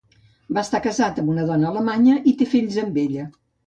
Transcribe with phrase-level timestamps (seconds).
[0.57, 3.33] Va estar casat amb una dona alemanya i té fills amb ella.